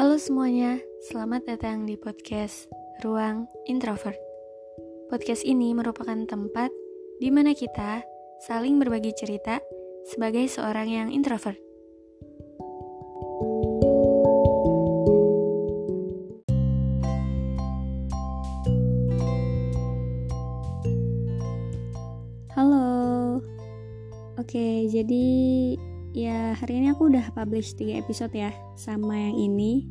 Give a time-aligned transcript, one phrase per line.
[0.00, 0.80] Halo semuanya,
[1.12, 2.72] selamat datang di podcast
[3.04, 4.16] Ruang Introvert.
[5.12, 6.72] Podcast ini merupakan tempat
[7.20, 8.00] di mana kita
[8.48, 9.60] saling berbagi cerita
[10.08, 11.60] sebagai seorang yang introvert.
[22.56, 23.44] Halo.
[24.40, 25.28] Oke, jadi
[26.10, 29.86] ya hari ini aku udah publish 3 episode ya sama yang ini.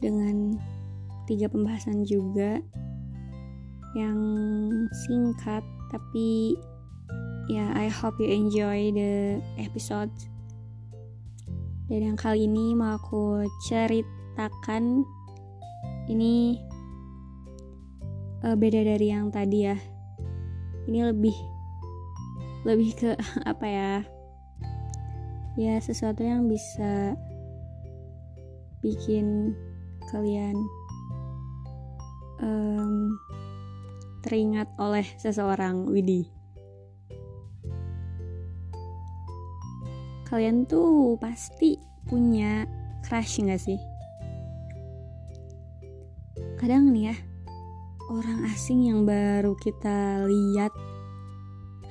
[0.00, 0.56] Dengan
[1.30, 2.58] tiga pembahasan juga.
[3.94, 4.18] Yang
[5.06, 6.54] singkat tapi
[7.50, 10.10] ya I hope you enjoy the episode.
[11.90, 15.02] Dan yang kali ini mau aku ceritakan
[16.06, 16.58] ini
[18.46, 19.76] uh, beda dari yang tadi ya.
[20.86, 21.36] Ini lebih
[22.66, 23.10] lebih ke
[23.50, 23.90] apa ya
[25.60, 27.12] ya sesuatu yang bisa
[28.80, 29.52] bikin
[30.08, 30.56] kalian
[32.40, 33.12] um,
[34.24, 36.24] teringat oleh seseorang Widi.
[40.24, 41.76] Kalian tuh pasti
[42.08, 42.64] punya
[43.04, 43.76] crush gak sih?
[46.56, 47.16] Kadang nih ya
[48.08, 50.72] orang asing yang baru kita lihat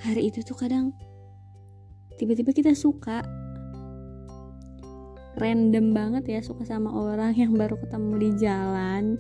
[0.01, 0.89] hari itu tuh kadang
[2.17, 3.21] tiba-tiba kita suka
[5.39, 9.15] random banget ya suka sama orang yang baru ketemu di jalan.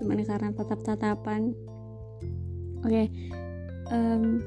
[0.00, 1.52] Cuman karena tatap tatapan
[2.82, 3.10] oke okay.
[3.90, 4.38] um,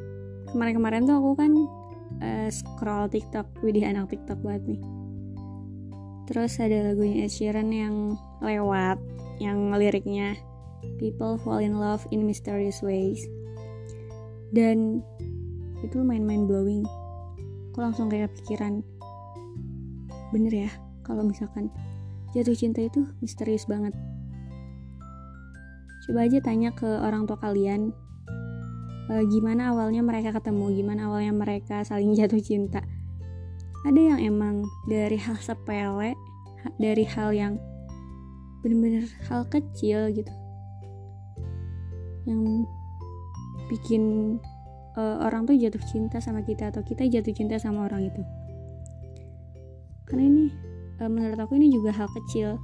[0.52, 1.52] kemarin-kemarin tuh aku kan
[2.24, 4.82] uh, scroll TikTok widih anak TikTok banget nih.
[6.32, 8.98] Terus ada lagunya Ed Sheeran yang lewat
[9.42, 10.38] yang liriknya
[10.98, 13.22] People fall in love in mysterious ways.
[14.50, 15.06] Dan
[15.82, 16.86] itu main-main blowing
[17.72, 18.84] aku langsung kayak pikiran
[20.36, 21.68] bener ya kalau misalkan
[22.32, 23.92] jatuh cinta itu misterius banget.
[26.08, 27.94] Coba aja tanya ke orang tua kalian,
[29.12, 32.82] e, gimana awalnya mereka ketemu, gimana awalnya mereka saling jatuh cinta.
[33.86, 34.56] Ada yang emang
[34.90, 36.14] dari hal sepele,
[36.78, 37.58] dari hal yang
[38.62, 40.34] bener-bener hal kecil gitu,
[42.30, 42.66] yang
[43.74, 44.38] bikin
[44.96, 48.22] uh, orang tuh jatuh cinta sama kita atau kita jatuh cinta sama orang itu.
[50.06, 50.46] Karena ini
[51.08, 52.60] menurut aku ini juga hal kecil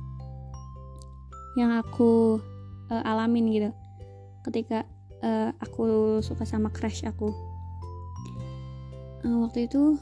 [1.57, 2.37] yang aku
[2.93, 3.69] uh, alamin gitu.
[4.45, 4.85] Ketika
[5.25, 7.33] uh, aku suka sama crush aku.
[9.25, 9.97] Uh, waktu itu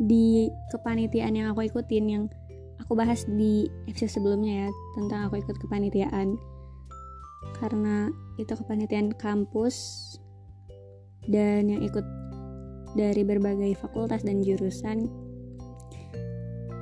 [0.00, 2.24] di kepanitiaan yang aku ikutin yang
[2.80, 4.68] aku bahas di episode sebelumnya ya
[4.98, 6.34] tentang aku ikut kepanitiaan.
[7.62, 9.76] Karena itu kepanitiaan kampus
[11.28, 12.04] dan yang ikut
[12.98, 15.06] dari berbagai fakultas dan jurusan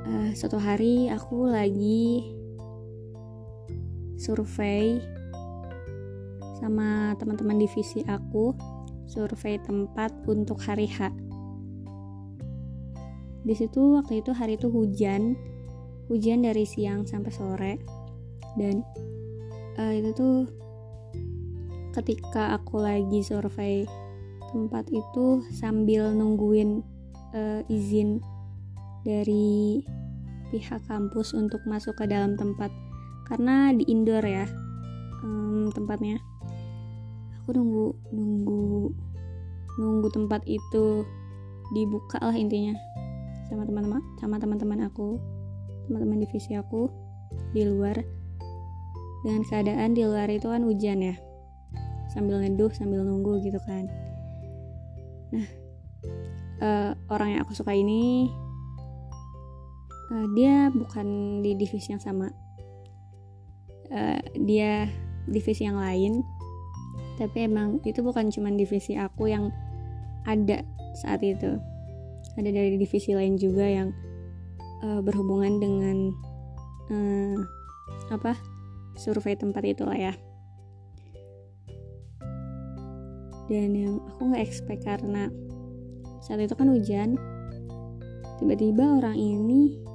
[0.08, 2.32] uh, suatu hari aku lagi
[4.16, 4.98] survei
[6.58, 8.56] sama teman-teman divisi aku
[9.06, 11.12] survei tempat untuk hari H.
[13.46, 15.38] Di situ waktu itu hari itu hujan
[16.10, 17.74] hujan dari siang sampai sore.
[18.58, 18.82] Dan
[19.78, 20.36] uh, itu tuh
[21.94, 23.86] ketika aku lagi survei
[24.50, 26.80] tempat itu sambil nungguin
[27.36, 28.18] uh, izin
[29.06, 29.80] dari
[30.48, 32.72] pihak kampus untuk masuk ke dalam tempat.
[33.28, 34.46] Karena di indoor ya
[35.22, 36.20] um, tempatnya.
[37.40, 38.92] Aku nunggu nunggu
[39.78, 41.04] nunggu tempat itu
[41.72, 42.76] dibuka lah intinya.
[43.48, 45.16] Sama teman-teman sama teman-teman aku
[45.88, 46.88] teman-teman divisi aku
[47.52, 47.96] di luar.
[49.24, 51.14] Dengan keadaan di luar itu kan hujan ya.
[52.08, 53.90] Sambil neduh sambil nunggu gitu kan.
[55.34, 55.48] Nah
[56.62, 58.30] uh, orang yang aku suka ini
[60.12, 62.28] uh, dia bukan di divisi yang sama.
[63.88, 64.88] Uh, dia
[65.28, 66.24] divisi yang lain.
[67.18, 69.50] Tapi emang itu bukan cuma divisi aku yang
[70.28, 70.62] ada
[71.02, 71.58] saat itu.
[72.38, 73.90] Ada dari divisi lain juga yang
[74.86, 75.96] uh, berhubungan dengan
[76.92, 77.36] uh,
[78.14, 78.38] apa
[78.94, 80.14] survei tempat itu lah ya.
[83.48, 85.32] Dan yang aku nggak expect karena
[86.20, 87.16] saat itu kan hujan
[88.36, 89.87] tiba-tiba orang ini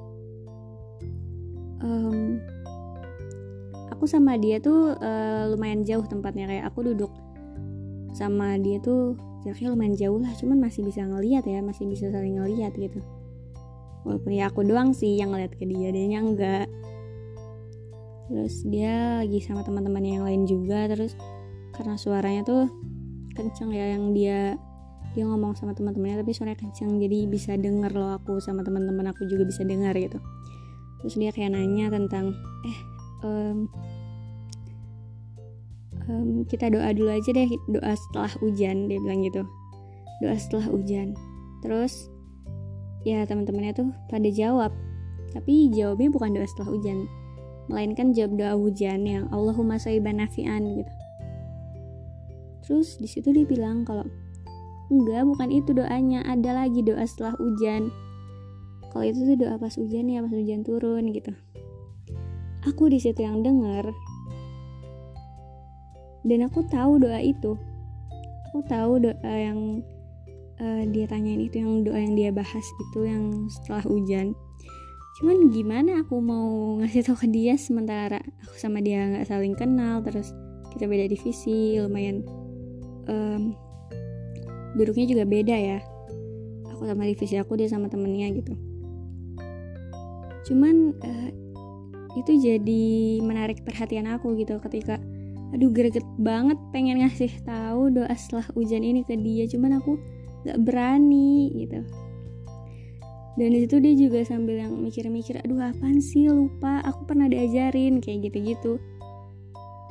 [1.83, 2.39] um,
[3.91, 6.49] aku sama dia tuh uh, lumayan jauh tempatnya.
[6.49, 7.11] Kayak aku duduk
[8.15, 10.31] sama dia tuh jaraknya lumayan jauh lah.
[10.39, 13.03] Cuman masih bisa ngeliat ya masih bisa saling ngeliat gitu.
[14.03, 16.67] Walaupun ya aku doang sih yang ngeliat ke dia dia enggak.
[18.31, 20.87] Terus dia lagi sama teman-teman yang lain juga.
[20.87, 21.13] Terus
[21.75, 22.71] karena suaranya tuh
[23.33, 24.55] kenceng ya yang dia
[25.13, 26.99] dia ngomong sama teman-temannya tapi suaranya kenceng.
[26.99, 30.19] Jadi bisa denger loh aku sama teman-teman aku juga bisa dengar gitu
[31.03, 32.31] terus dia kayak nanya tentang
[32.63, 32.79] eh
[33.27, 33.67] um,
[36.07, 39.43] um, kita doa dulu aja deh doa setelah hujan dia bilang gitu.
[40.23, 41.11] Doa setelah hujan.
[41.59, 42.07] Terus
[43.03, 44.71] ya teman-temannya tuh pada jawab
[45.35, 47.03] tapi jawabnya bukan doa setelah hujan
[47.67, 50.93] melainkan jawab doa hujan yang Allahumma sayyiban nafi'an gitu.
[52.63, 54.07] Terus di situ dia bilang kalau
[54.87, 57.91] enggak bukan itu doanya ada lagi doa setelah hujan
[58.93, 61.33] kalau itu tuh doa pas hujan ya pas hujan turun gitu.
[62.69, 63.89] Aku di situ yang dengar
[66.23, 67.57] dan aku tahu doa itu.
[68.53, 69.81] Aku tahu doa yang
[70.61, 74.37] uh, dia tanyain itu yang doa yang dia bahas itu yang setelah hujan.
[75.17, 80.05] Cuman gimana aku mau ngasih tau ke dia sementara aku sama dia nggak saling kenal
[80.05, 80.33] terus
[80.73, 82.25] kita beda divisi lumayan
[83.09, 83.57] um,
[84.77, 85.79] duduknya juga beda ya.
[86.77, 88.72] Aku sama divisi aku dia sama temennya gitu
[90.43, 91.29] cuman uh,
[92.13, 92.85] itu jadi
[93.25, 95.01] menarik perhatian aku gitu ketika
[95.53, 99.97] aduh greget banget pengen ngasih tahu doa setelah hujan ini ke dia cuman aku
[100.43, 101.81] nggak berani gitu.
[103.33, 106.29] Dan di situ dia juga sambil yang mikir-mikir aduh apaan sih?
[106.29, 108.77] Lupa aku pernah diajarin kayak gitu-gitu.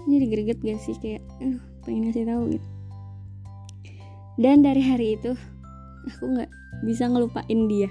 [0.06, 0.94] Jadi greget gak sih?
[0.98, 2.69] Kayak aduh pengen ngasih tahu gitu.
[4.38, 5.34] Dan dari hari itu
[6.06, 6.50] aku nggak
[6.87, 7.90] bisa ngelupain dia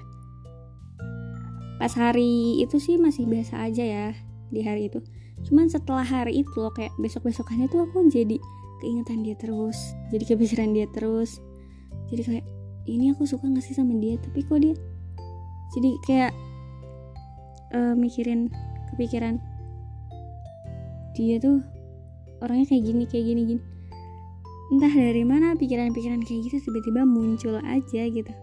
[1.81, 4.07] pas hari itu sih masih biasa aja ya
[4.53, 5.01] di hari itu.
[5.49, 8.37] Cuman setelah hari itu loh kayak besok besokannya tuh aku jadi
[8.85, 11.41] keingetan dia terus jadi kepikiran dia terus.
[12.13, 12.45] Jadi kayak
[12.85, 14.21] ini aku suka nggak sih sama dia?
[14.21, 14.77] Tapi kok dia
[15.73, 16.33] jadi kayak
[17.73, 18.53] uh, mikirin
[18.93, 19.41] kepikiran
[21.17, 21.65] dia tuh
[22.45, 23.63] orangnya kayak gini kayak gini gini.
[24.69, 28.33] Entah dari mana pikiran-pikiran kayak gitu tiba-tiba muncul aja gitu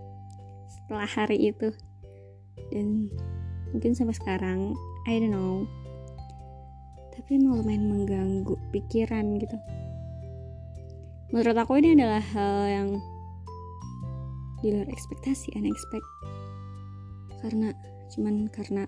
[0.67, 1.71] setelah hari itu.
[2.75, 3.09] Dan
[3.73, 4.73] mungkin sampai sekarang
[5.09, 5.65] I don't know.
[7.13, 9.57] Tapi emang lumayan mengganggu pikiran gitu.
[11.29, 12.89] Menurut aku ini adalah hal yang
[14.65, 16.17] di luar ekspektasi unexpected
[17.39, 17.71] karena
[18.11, 18.83] cuman karena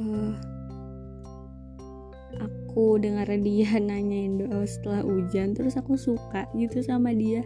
[0.00, 0.32] uh,
[2.40, 7.44] aku dengar dia nanyain doa setelah hujan terus aku suka gitu sama dia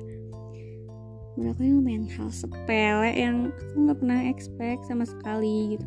[1.38, 5.87] menurut aku ini lumayan hal sepele yang aku nggak pernah expect sama sekali gitu.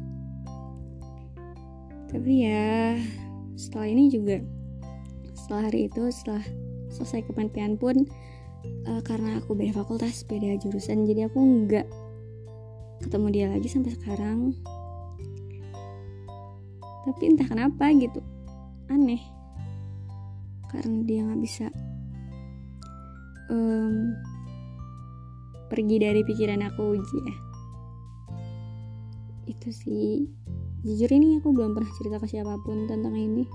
[2.14, 2.96] Tapi ya
[3.58, 4.38] setelah ini juga
[5.34, 6.46] setelah hari itu setelah
[6.94, 8.06] selesai kepanitiaan pun
[8.88, 11.88] uh, karena aku beda fakultas beda jurusan jadi aku nggak
[13.04, 14.56] ketemu dia lagi sampai sekarang.
[17.04, 18.24] Tapi entah kenapa gitu.
[18.88, 19.20] Aneh.
[20.72, 21.68] Karena dia nggak bisa
[23.52, 24.16] um,
[25.74, 27.36] pergi dari pikiran aku uji ya.
[29.50, 30.30] Itu sih.
[30.86, 33.50] Jujur ini aku belum pernah cerita ke siapa pun tentang ini.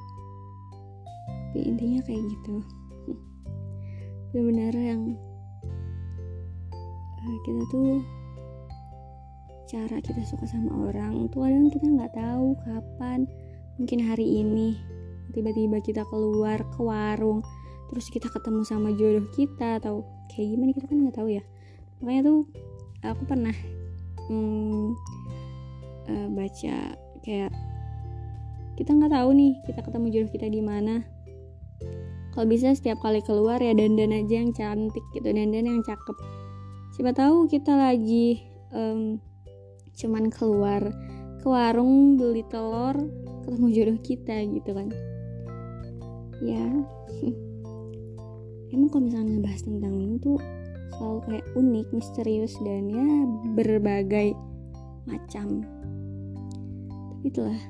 [1.54, 2.58] Tapi intinya kayak gitu.
[4.34, 5.14] Benar-benar yang
[7.22, 8.02] uh, kita tuh
[9.70, 13.28] cara kita suka sama orang tuh kadang kita nggak tahu kapan
[13.76, 14.80] mungkin hari ini
[15.36, 17.44] tiba-tiba kita keluar ke warung
[17.92, 21.44] terus kita ketemu sama jodoh kita atau kayak gimana kita kan nggak tahu ya
[21.98, 22.40] makanya tuh
[23.02, 23.56] aku pernah
[24.28, 24.94] hmm,
[26.08, 26.76] uh, baca
[27.22, 27.52] kayak
[28.78, 31.02] kita nggak tahu nih kita ketemu jodoh kita di mana.
[32.30, 36.14] Kalau bisa setiap kali keluar ya dandan aja yang cantik gitu dandan yang cakep.
[36.94, 38.38] Siapa tahu kita lagi
[38.70, 39.18] um,
[39.98, 40.94] cuman keluar
[41.42, 42.94] ke warung beli telur
[43.42, 44.88] ketemu jodoh kita gitu kan.
[46.38, 46.62] Ya.
[48.70, 50.38] Emang kalau misalnya ngebahas tentang ini tuh
[50.98, 53.06] selalu kayak unik misterius dan ya
[53.54, 54.34] berbagai
[55.06, 55.62] macam.
[57.14, 57.60] Tapi itulah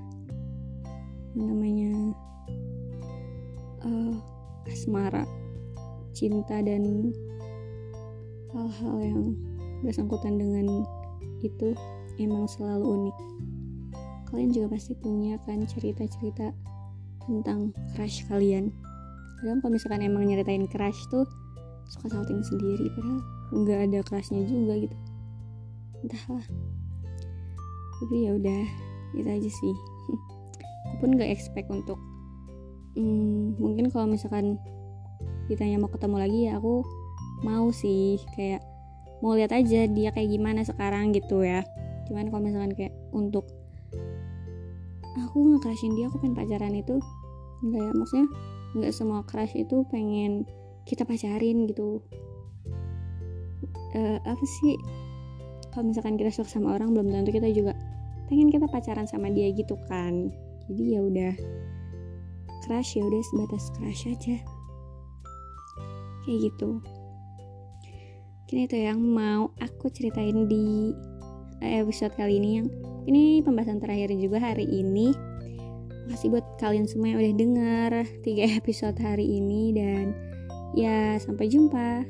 [1.36, 1.92] namanya
[3.84, 4.16] uh,
[4.66, 5.28] asmara
[6.16, 7.12] cinta dan
[8.56, 9.22] hal-hal yang
[9.84, 10.82] bersangkutan dengan
[11.44, 11.76] itu
[12.18, 13.16] emang selalu unik.
[14.32, 16.52] Kalian juga pasti punya kan cerita-cerita
[17.28, 18.72] tentang crush kalian.
[19.38, 21.28] Kadang kalau misalkan emang nyeritain crush tuh
[21.88, 23.20] suka salting sendiri padahal
[23.52, 24.96] nggak ada crushnya juga gitu.
[26.04, 26.46] Entahlah.
[27.98, 28.62] Tapi ya udah
[29.16, 29.74] itu aja sih.
[30.88, 31.98] Aku pun nggak expect untuk
[32.96, 34.60] hmm, mungkin kalau misalkan
[35.48, 36.84] ditanya mau ketemu lagi ya aku
[37.40, 38.60] mau sih kayak
[39.24, 41.64] mau lihat aja dia kayak gimana sekarang gitu ya.
[42.06, 43.48] Cuman kalau misalkan kayak untuk
[45.18, 47.00] aku nge-crushin dia aku pengen pacaran itu
[47.64, 48.28] enggak ya maksudnya
[48.76, 50.46] nggak semua crush itu pengen
[50.88, 52.00] kita pacarin gitu.
[53.92, 54.80] Uh, apa sih?
[55.68, 57.76] Kalau misalkan kita suka sama orang belum tentu kita juga
[58.32, 60.32] pengen kita pacaran sama dia gitu kan.
[60.72, 61.34] Jadi ya udah
[62.64, 64.36] crush ya udah sebatas crush aja.
[66.24, 66.80] Kayak gitu.
[68.48, 70.96] Mungkin itu yang mau aku ceritain di
[71.60, 72.68] episode kali ini yang
[73.04, 75.12] ini pembahasan terakhir juga hari ini.
[76.08, 77.92] Makasih buat kalian semua yang udah dengar
[78.24, 80.27] tiga episode hari ini dan
[80.76, 82.04] ya sampai jumpa